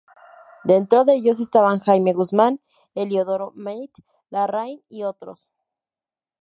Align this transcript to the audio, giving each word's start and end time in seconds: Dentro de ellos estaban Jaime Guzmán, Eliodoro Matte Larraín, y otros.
Dentro 0.63 1.05
de 1.05 1.13
ellos 1.13 1.39
estaban 1.39 1.77
Jaime 1.77 2.13
Guzmán, 2.13 2.59
Eliodoro 2.95 3.51
Matte 3.53 4.03
Larraín, 4.31 4.81
y 4.89 5.03
otros. 5.03 5.47